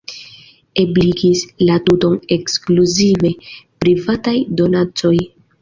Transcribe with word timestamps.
Ebligis 0.83 1.43
la 1.69 1.75
tuton 1.89 2.17
ekskluzive 2.37 3.33
privataj 3.85 4.37
donacoj. 4.63 5.17